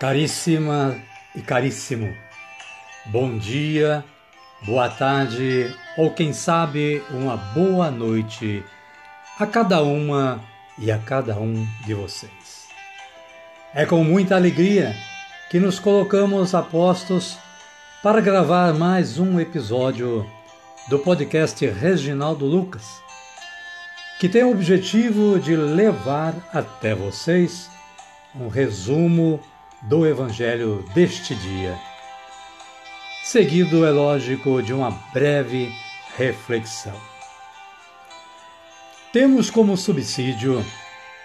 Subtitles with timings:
[0.00, 0.96] Caríssima
[1.36, 2.16] e caríssimo,
[3.04, 4.02] bom dia,
[4.62, 8.64] boa tarde ou quem sabe uma boa noite
[9.38, 10.42] a cada uma
[10.78, 12.66] e a cada um de vocês.
[13.74, 14.96] É com muita alegria
[15.50, 17.36] que nos colocamos a postos
[18.02, 20.26] para gravar mais um episódio
[20.88, 23.02] do podcast Reginaldo Lucas,
[24.18, 27.68] que tem o objetivo de levar até vocês
[28.34, 29.38] um resumo
[29.82, 31.78] do Evangelho deste dia.
[33.22, 35.72] Seguido, é lógico, de uma breve
[36.16, 36.98] reflexão.
[39.12, 40.64] Temos como subsídio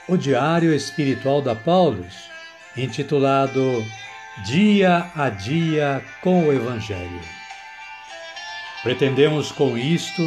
[0.07, 2.30] o Diário Espiritual da Paulus,
[2.77, 3.83] intitulado
[4.45, 7.21] Dia a Dia com o Evangelho.
[8.83, 10.21] Pretendemos com isto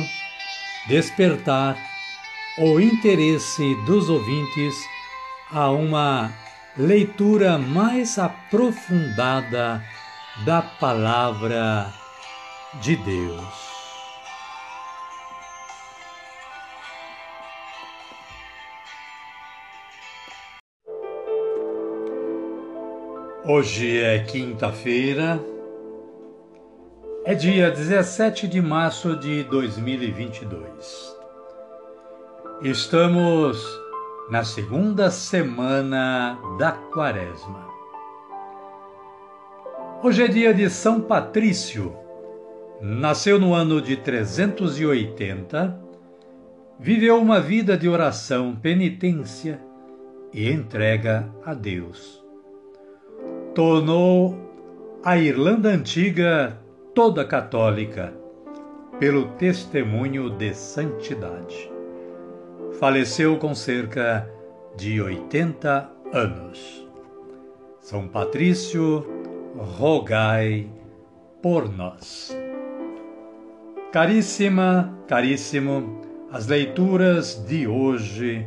[0.88, 1.76] despertar
[2.58, 4.74] o interesse dos ouvintes
[5.52, 6.32] a uma
[6.78, 9.82] leitura mais aprofundada
[10.46, 11.92] da Palavra
[12.80, 13.68] de Deus.
[23.44, 25.44] Hoje é quinta-feira,
[27.24, 31.16] é dia 17 de março de 2022.
[32.62, 33.87] Estamos
[34.30, 37.66] na segunda semana da Quaresma.
[40.02, 41.96] Hoje é dia de São Patrício.
[42.80, 45.80] Nasceu no ano de 380,
[46.78, 49.60] viveu uma vida de oração, penitência
[50.32, 52.22] e entrega a Deus.
[53.54, 54.36] Tornou
[55.02, 56.60] a Irlanda Antiga
[56.94, 58.12] toda católica
[59.00, 61.77] pelo testemunho de santidade
[62.78, 64.28] faleceu com cerca
[64.76, 66.86] de 80 anos.
[67.80, 69.04] São Patrício,
[69.56, 70.70] rogai
[71.42, 72.36] por nós.
[73.90, 78.46] Caríssima, caríssimo, as leituras de hoje,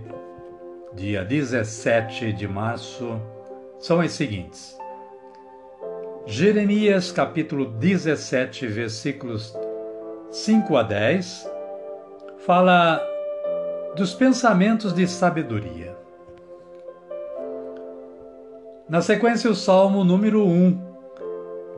[0.93, 3.19] dia 17 de março,
[3.79, 4.77] são as seguintes.
[6.25, 9.53] Jeremias capítulo 17, versículos
[10.29, 11.51] 5 a 10,
[12.45, 13.10] fala
[13.95, 15.95] dos pensamentos de sabedoria.
[18.87, 20.79] Na sequência, o Salmo número 1,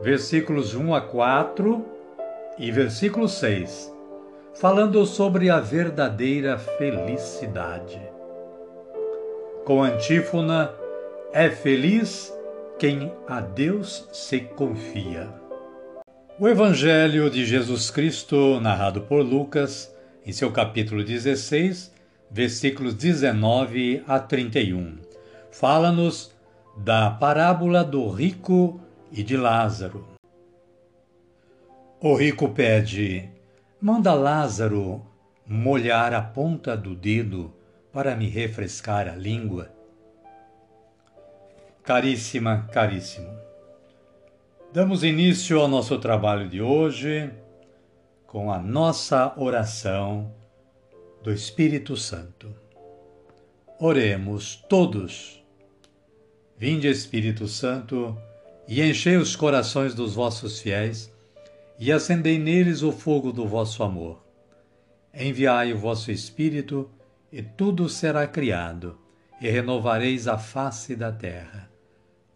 [0.00, 1.84] versículos 1 a 4
[2.58, 3.92] e versículo 6,
[4.54, 8.00] falando sobre a verdadeira felicidade.
[9.64, 10.72] Com antífona,
[11.32, 12.32] é feliz
[12.78, 15.28] quem a Deus se confia.
[16.38, 19.92] O Evangelho de Jesus Cristo, narrado por Lucas,
[20.26, 21.93] em seu capítulo 16,
[22.30, 24.98] versículos 19 a 31.
[25.50, 26.32] Fala-nos
[26.76, 28.80] da parábola do rico
[29.12, 30.06] e de Lázaro.
[32.00, 33.30] O rico pede:
[33.80, 35.02] Manda Lázaro
[35.46, 37.54] molhar a ponta do dedo
[37.92, 39.70] para me refrescar a língua.
[41.82, 43.30] Caríssima, caríssimo.
[44.72, 47.30] Damos início ao nosso trabalho de hoje
[48.26, 50.32] com a nossa oração
[51.24, 52.54] do Espírito Santo.
[53.80, 55.42] Oremos todos.
[56.58, 58.14] Vinde, Espírito Santo,
[58.68, 61.10] e enchei os corações dos vossos fiéis,
[61.78, 64.22] e acendei neles o fogo do vosso amor.
[65.14, 66.90] Enviai o vosso Espírito,
[67.32, 68.98] e tudo será criado,
[69.40, 71.70] e renovareis a face da terra.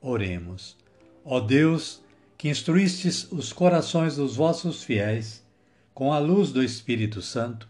[0.01, 0.79] Oremos.
[1.27, 2.03] Ó Deus,
[2.39, 5.47] que instruístes os corações dos vossos fiéis,
[5.93, 7.69] com a luz do Espírito Santo,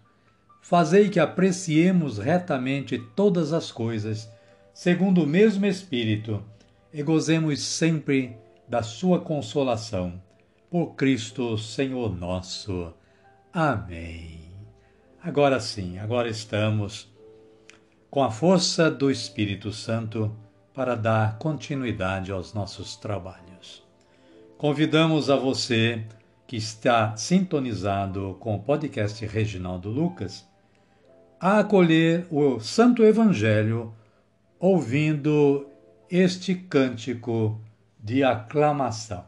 [0.61, 4.31] fazei que apreciemos retamente todas as coisas,
[4.73, 6.43] segundo o mesmo Espírito,
[6.93, 8.37] e gozemos sempre
[8.69, 10.21] da sua consolação.
[10.71, 12.93] Por Cristo, Senhor nosso.
[13.53, 14.41] Amém.
[15.23, 17.09] Agora sim, agora estamos
[18.11, 20.35] com a força do Espírito Santo
[20.73, 23.83] para dar continuidade aos nossos trabalhos.
[24.57, 26.05] Convidamos a você
[26.49, 30.49] que está sintonizado com o podcast Reginaldo Lucas
[31.39, 33.93] a acolher o Santo Evangelho
[34.59, 35.69] ouvindo
[36.11, 37.61] este cântico
[38.03, 39.27] de aclamação.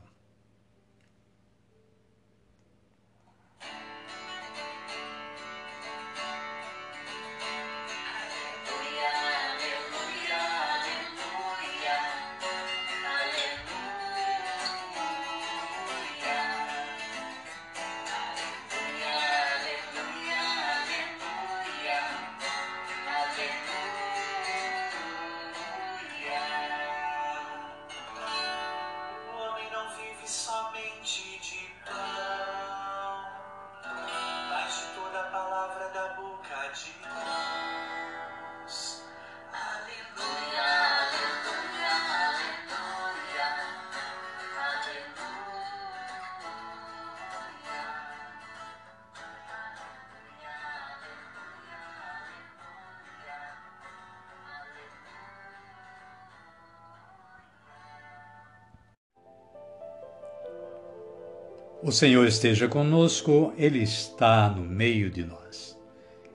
[61.82, 65.78] O Senhor esteja conosco, Ele está no meio de nós.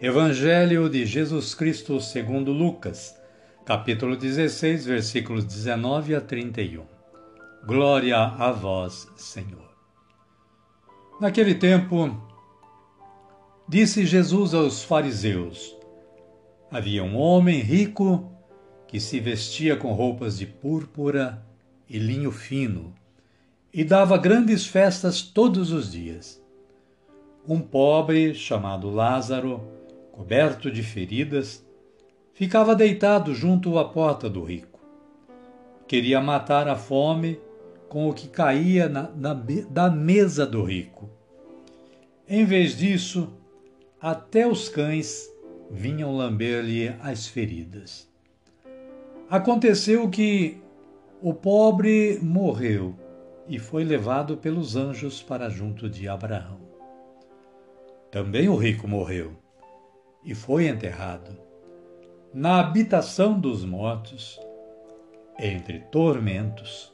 [0.02, 3.16] Evangelho de Jesus Cristo segundo Lucas,
[3.64, 6.84] capítulo 16, versículos 19 a 31.
[7.64, 9.70] Glória a vós, Senhor.
[11.22, 12.20] Naquele tempo,
[13.70, 15.78] disse Jesus aos fariseus:
[16.72, 18.32] Havia um homem rico
[18.88, 21.46] que se vestia com roupas de púrpura
[21.88, 22.96] e linho fino
[23.76, 26.42] e dava grandes festas todos os dias.
[27.46, 29.62] Um pobre, chamado Lázaro,
[30.14, 31.62] coberto de feridas,
[32.34, 34.80] ficava deitado junto à porta do rico.
[35.86, 37.38] Queria matar a fome
[37.90, 39.34] com o que caía na, na,
[39.70, 41.10] da mesa do rico.
[42.30, 43.28] Em vez disso,
[44.00, 45.30] até os cães
[45.70, 48.10] vinham lamber-lhe as feridas.
[49.30, 50.62] Aconteceu que
[51.22, 53.04] o pobre morreu
[53.48, 56.60] e foi levado pelos anjos para junto de Abraão.
[58.12, 59.34] Também o rico morreu
[60.24, 61.38] e foi enterrado
[62.34, 64.38] na habitação dos mortos,
[65.40, 66.94] entre tormentos.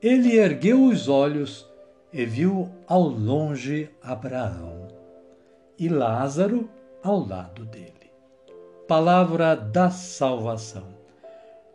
[0.00, 1.68] Ele ergueu os olhos
[2.10, 4.88] e viu ao longe Abraão
[5.78, 6.68] e Lázaro
[7.02, 8.10] ao lado dele.
[8.88, 10.88] Palavra da salvação.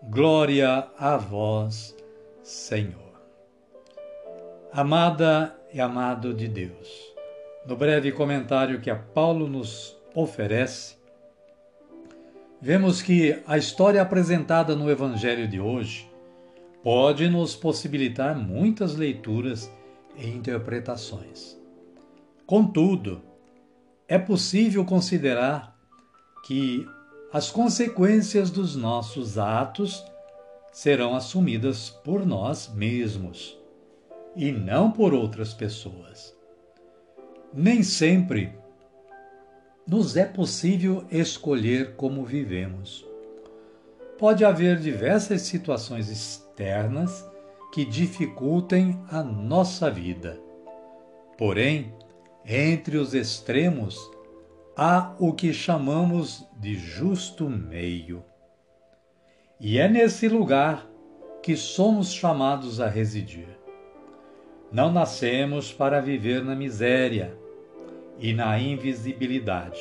[0.10, 1.96] Glória a vós,
[2.42, 3.05] Senhor.
[4.78, 6.90] Amada e amado de Deus,
[7.66, 10.98] no breve comentário que a Paulo nos oferece,
[12.62, 16.12] vemos que a história apresentada no Evangelho de hoje
[16.84, 19.72] pode nos possibilitar muitas leituras
[20.18, 21.58] e interpretações.
[22.46, 23.22] Contudo,
[24.10, 25.74] é possível considerar
[26.46, 26.86] que
[27.32, 30.04] as consequências dos nossos atos
[30.70, 33.58] serão assumidas por nós mesmos
[34.36, 36.36] e não por outras pessoas.
[37.54, 38.54] Nem sempre
[39.88, 43.06] nos é possível escolher como vivemos.
[44.18, 47.26] Pode haver diversas situações externas
[47.72, 50.40] que dificultem a nossa vida.
[51.38, 51.94] Porém,
[52.46, 53.98] entre os extremos
[54.76, 58.24] há o que chamamos de justo meio.
[59.60, 60.90] E é nesse lugar
[61.42, 63.55] que somos chamados a residir.
[64.76, 67.34] Não nascemos para viver na miséria
[68.20, 69.80] e na invisibilidade.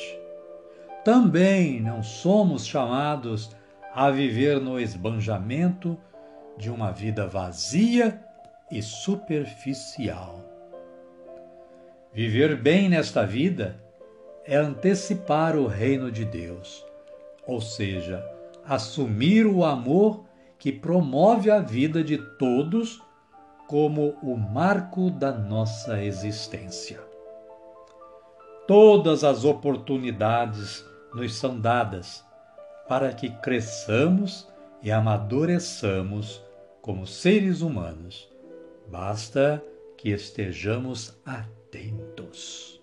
[1.03, 3.53] Também não somos chamados
[3.93, 5.97] a viver no esbanjamento
[6.57, 8.21] de uma vida vazia
[8.71, 10.39] e superficial.
[12.13, 13.75] Viver bem nesta vida
[14.45, 16.85] é antecipar o reino de Deus,
[17.45, 18.25] ou seja,
[18.63, 20.23] assumir o amor
[20.57, 23.03] que promove a vida de todos
[23.67, 26.99] como o marco da nossa existência.
[28.67, 32.23] Todas as oportunidades nos são dadas
[32.87, 34.47] para que cresçamos
[34.81, 36.43] e amadureçamos
[36.81, 38.29] como seres humanos.
[38.87, 39.63] Basta
[39.97, 42.79] que estejamos atentos.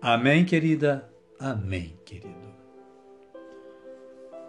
[0.00, 1.10] Amém, querida?
[1.38, 2.46] Amém, querido.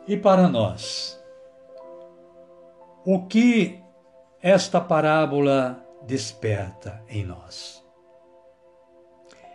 [0.07, 1.21] E para nós,
[3.05, 3.81] o que
[4.47, 7.85] esta parábola desperta em nós.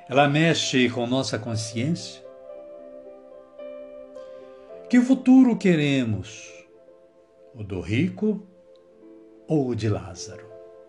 [0.07, 2.23] Ela mexe com nossa consciência.
[4.91, 6.47] Que futuro queremos?
[7.55, 8.47] O do rico
[9.49, 10.47] ou o de Lázaro?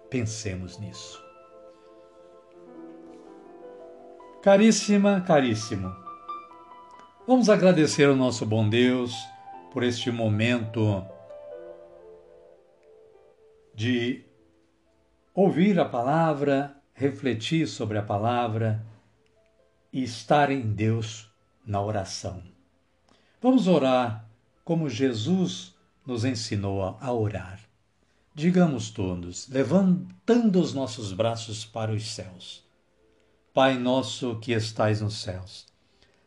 [0.09, 1.23] Pensemos nisso.
[4.41, 5.95] Caríssima, caríssimo,
[7.25, 9.15] vamos agradecer ao nosso bom Deus
[9.71, 11.05] por este momento
[13.73, 14.23] de
[15.33, 18.85] ouvir a palavra, refletir sobre a palavra
[19.91, 21.29] e estar em Deus
[21.65, 22.43] na oração.
[23.41, 24.29] Vamos orar
[24.63, 25.75] como Jesus
[26.05, 27.59] nos ensinou a orar.
[28.35, 32.63] Digamos todos, levantando os nossos braços para os céus.
[33.53, 35.67] Pai nosso que estais nos céus,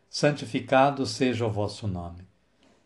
[0.09, 2.27] santificado seja o vosso nome.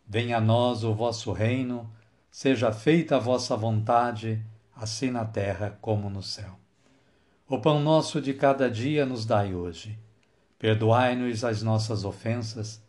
[0.07, 1.93] Venha a nós o vosso reino,
[2.31, 4.43] seja feita a vossa vontade
[4.81, 6.59] assim na terra como no céu.
[7.47, 9.99] O pão nosso de cada dia nos dai hoje.
[10.59, 12.83] Perdoai-nos as nossas ofensas,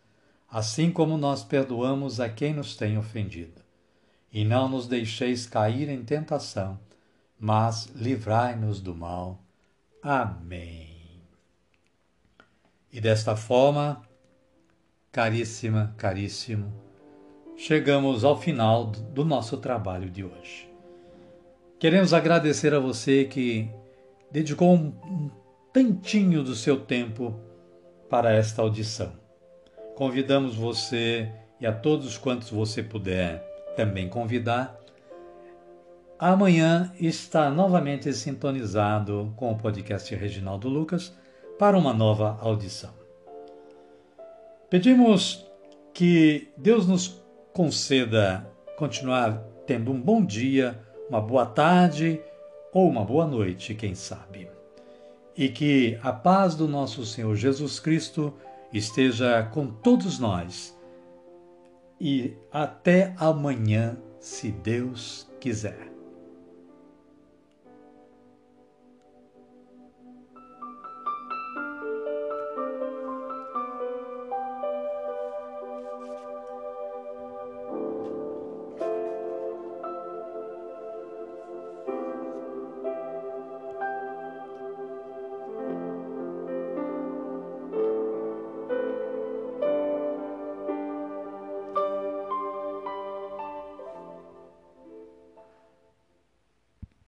[0.50, 3.62] assim como nós perdoamos a quem nos tem ofendido.
[4.31, 6.79] E não nos deixeis cair em tentação,
[7.38, 9.38] mas livrai-nos do mal.
[10.01, 11.21] Amém.
[12.89, 14.01] E desta forma,
[15.12, 16.71] caríssima, caríssimo,
[17.57, 20.71] chegamos ao final do nosso trabalho de hoje.
[21.81, 23.67] Queremos agradecer a você que
[24.31, 25.31] dedicou um,
[25.73, 27.33] tantinho do seu tempo
[28.07, 29.13] para esta audição.
[29.95, 33.39] Convidamos você e a todos quantos você puder
[33.75, 34.79] também convidar.
[36.19, 41.11] Amanhã está novamente sintonizado com o podcast Reginaldo Lucas
[41.57, 42.93] para uma nova audição.
[44.69, 45.47] Pedimos
[45.95, 48.47] que Deus nos conceda
[48.77, 50.79] continuar tendo um bom dia,
[51.12, 52.22] uma boa tarde
[52.72, 54.50] ou uma boa noite, quem sabe.
[55.36, 58.34] E que a paz do nosso Senhor Jesus Cristo
[58.72, 60.74] esteja com todos nós.
[62.00, 65.90] E até amanhã, se Deus quiser.